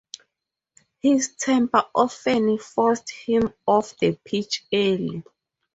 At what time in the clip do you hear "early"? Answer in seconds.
4.73-5.21